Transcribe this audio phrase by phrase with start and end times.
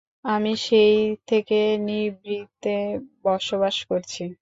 [0.25, 0.95] আমি সেই
[1.27, 1.57] থেকে
[1.87, 2.75] নিভৃতে
[3.25, 4.23] বসবাস করছি।